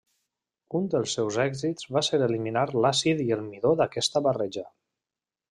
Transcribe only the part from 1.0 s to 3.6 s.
seus èxits va ser eliminar l'àcid i el